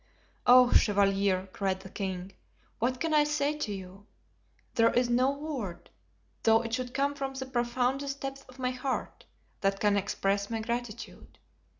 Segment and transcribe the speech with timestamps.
[0.47, 2.31] "Oh, chevalier!" cried the king,
[2.79, 4.07] "what can I say to you?
[4.73, 5.91] There is no word,
[6.41, 9.25] though it should come from the profoundest depth of my heart,
[9.59, 11.37] that can express my gratitude.